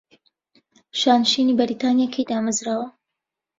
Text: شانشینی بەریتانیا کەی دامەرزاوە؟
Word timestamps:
شانشینی 0.99 1.57
بەریتانیا 1.59 2.07
کەی 2.13 2.27
دامەرزاوە؟ 2.29 2.87